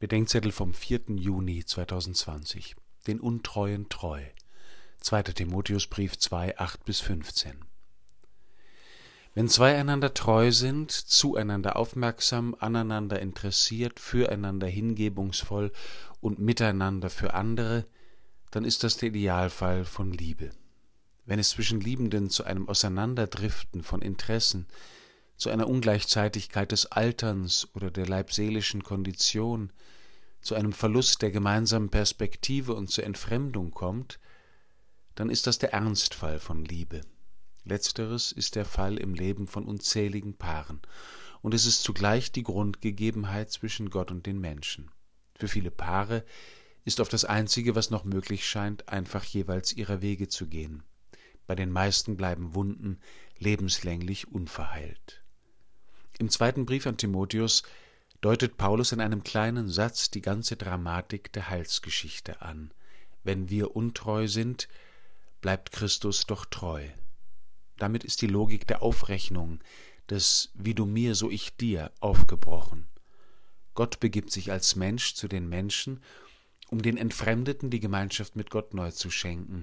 Bedenkzettel 0.00 0.50
vom 0.50 0.72
4. 0.72 1.16
Juni 1.16 1.62
2020. 1.62 2.74
Den 3.06 3.20
Untreuen 3.20 3.90
treu. 3.90 4.22
2. 5.02 5.24
Timotheusbrief 5.24 6.18
2, 6.18 6.56
8 6.58 6.84
bis 6.86 7.00
15. 7.00 7.52
Wenn 9.34 9.46
zwei 9.46 9.76
einander 9.76 10.14
treu 10.14 10.52
sind, 10.52 10.90
zueinander 10.90 11.76
aufmerksam, 11.76 12.56
aneinander 12.58 13.20
interessiert, 13.20 14.00
füreinander 14.00 14.68
hingebungsvoll 14.68 15.70
und 16.22 16.38
miteinander 16.38 17.10
für 17.10 17.34
andere, 17.34 17.84
dann 18.50 18.64
ist 18.64 18.82
das 18.82 18.96
der 18.96 19.10
Idealfall 19.10 19.84
von 19.84 20.14
Liebe. 20.14 20.48
Wenn 21.26 21.38
es 21.38 21.50
zwischen 21.50 21.78
Liebenden 21.78 22.30
zu 22.30 22.44
einem 22.44 22.70
Auseinanderdriften 22.70 23.82
von 23.82 24.00
Interessen, 24.00 24.66
zu 25.40 25.48
einer 25.48 25.68
Ungleichzeitigkeit 25.68 26.70
des 26.70 26.84
Alterns 26.84 27.66
oder 27.72 27.90
der 27.90 28.06
leibseelischen 28.06 28.84
Kondition, 28.84 29.72
zu 30.42 30.54
einem 30.54 30.74
Verlust 30.74 31.22
der 31.22 31.30
gemeinsamen 31.30 31.88
Perspektive 31.88 32.74
und 32.74 32.90
zur 32.90 33.04
Entfremdung 33.04 33.70
kommt, 33.70 34.20
dann 35.14 35.30
ist 35.30 35.46
das 35.46 35.58
der 35.58 35.72
Ernstfall 35.72 36.40
von 36.40 36.62
Liebe. 36.66 37.00
Letzteres 37.64 38.32
ist 38.32 38.54
der 38.54 38.66
Fall 38.66 38.98
im 38.98 39.14
Leben 39.14 39.46
von 39.46 39.64
unzähligen 39.64 40.36
Paaren, 40.36 40.82
und 41.40 41.54
es 41.54 41.64
ist 41.64 41.84
zugleich 41.84 42.32
die 42.32 42.42
Grundgegebenheit 42.42 43.50
zwischen 43.50 43.88
Gott 43.88 44.10
und 44.10 44.26
den 44.26 44.40
Menschen. 44.40 44.90
Für 45.36 45.48
viele 45.48 45.70
Paare 45.70 46.22
ist 46.84 47.00
auf 47.00 47.08
das 47.08 47.24
Einzige, 47.24 47.74
was 47.74 47.88
noch 47.88 48.04
möglich 48.04 48.46
scheint, 48.46 48.90
einfach 48.90 49.24
jeweils 49.24 49.72
ihrer 49.72 50.02
Wege 50.02 50.28
zu 50.28 50.48
gehen. 50.48 50.82
Bei 51.46 51.54
den 51.54 51.70
meisten 51.70 52.18
bleiben 52.18 52.54
Wunden 52.54 53.00
lebenslänglich 53.38 54.28
unverheilt. 54.28 55.24
Im 56.20 56.28
zweiten 56.28 56.66
Brief 56.66 56.86
an 56.86 56.98
Timotheus 56.98 57.62
deutet 58.20 58.58
Paulus 58.58 58.92
in 58.92 59.00
einem 59.00 59.24
kleinen 59.24 59.70
Satz 59.70 60.10
die 60.10 60.20
ganze 60.20 60.54
Dramatik 60.54 61.32
der 61.32 61.48
Heilsgeschichte 61.48 62.42
an. 62.42 62.72
Wenn 63.24 63.48
wir 63.48 63.74
untreu 63.74 64.28
sind, 64.28 64.68
bleibt 65.40 65.72
Christus 65.72 66.26
doch 66.26 66.44
treu. 66.44 66.86
Damit 67.78 68.04
ist 68.04 68.20
die 68.20 68.26
Logik 68.26 68.66
der 68.66 68.82
Aufrechnung, 68.82 69.60
des 70.10 70.50
wie 70.52 70.74
du 70.74 70.84
mir, 70.84 71.14
so 71.14 71.30
ich 71.30 71.56
dir, 71.56 71.90
aufgebrochen. 72.00 72.86
Gott 73.72 73.98
begibt 73.98 74.30
sich 74.30 74.52
als 74.52 74.76
Mensch 74.76 75.14
zu 75.14 75.26
den 75.26 75.48
Menschen, 75.48 76.02
um 76.68 76.82
den 76.82 76.98
Entfremdeten 76.98 77.70
die 77.70 77.80
Gemeinschaft 77.80 78.36
mit 78.36 78.50
Gott 78.50 78.74
neu 78.74 78.90
zu 78.90 79.10
schenken. 79.10 79.62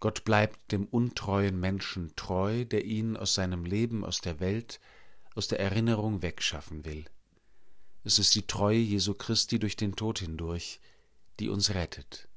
Gott 0.00 0.24
bleibt 0.24 0.70
dem 0.70 0.84
untreuen 0.84 1.58
Menschen 1.58 2.14
treu, 2.14 2.66
der 2.66 2.84
ihn 2.84 3.16
aus 3.16 3.32
seinem 3.32 3.64
Leben, 3.64 4.04
aus 4.04 4.20
der 4.20 4.38
Welt, 4.38 4.78
aus 5.34 5.48
der 5.48 5.60
Erinnerung 5.60 6.22
wegschaffen 6.22 6.84
will. 6.84 7.04
Es 8.04 8.18
ist 8.18 8.34
die 8.34 8.46
Treue 8.46 8.78
Jesu 8.78 9.14
Christi 9.14 9.58
durch 9.58 9.76
den 9.76 9.94
Tod 9.94 10.18
hindurch, 10.18 10.80
die 11.38 11.48
uns 11.48 11.70
rettet. 11.74 12.28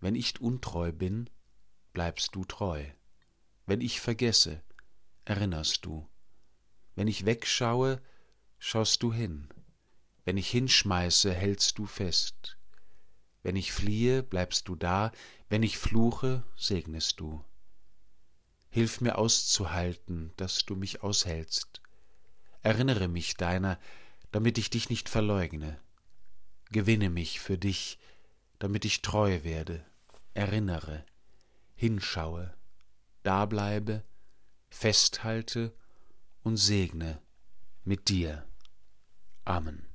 Wenn 0.00 0.14
ich 0.14 0.40
untreu 0.40 0.92
bin, 0.92 1.30
bleibst 1.92 2.34
du 2.34 2.44
treu. 2.44 2.84
Wenn 3.66 3.80
ich 3.80 4.00
vergesse, 4.00 4.62
erinnerst 5.24 5.84
du. 5.84 6.08
Wenn 6.96 7.06
ich 7.06 7.26
wegschaue, 7.26 8.00
schaust 8.58 9.02
du 9.02 9.12
hin. 9.12 9.48
Wenn 10.24 10.36
ich 10.36 10.50
hinschmeiße, 10.50 11.32
hältst 11.32 11.78
du 11.78 11.86
fest. 11.86 12.56
Wenn 13.42 13.56
ich 13.56 13.72
fliehe, 13.72 14.22
bleibst 14.22 14.68
du 14.68 14.74
da, 14.74 15.12
wenn 15.48 15.62
ich 15.62 15.78
fluche, 15.78 16.44
segnest 16.56 17.20
du. 17.20 17.44
Hilf 18.70 19.00
mir 19.00 19.18
auszuhalten, 19.18 20.32
dass 20.36 20.64
du 20.64 20.76
mich 20.76 21.02
aushältst. 21.02 21.82
Erinnere 22.62 23.08
mich 23.08 23.34
deiner, 23.34 23.78
damit 24.30 24.58
ich 24.58 24.70
dich 24.70 24.90
nicht 24.90 25.08
verleugne. 25.08 25.80
Gewinne 26.70 27.10
mich 27.10 27.40
für 27.40 27.58
dich, 27.58 27.98
damit 28.60 28.84
ich 28.84 29.02
treu 29.02 29.42
werde, 29.42 29.84
erinnere, 30.34 31.04
hinschaue, 31.74 32.54
dableibe, 33.24 34.04
festhalte 34.68 35.74
und 36.42 36.56
segne 36.56 37.20
mit 37.84 38.08
dir. 38.08 38.46
Amen. 39.44 39.89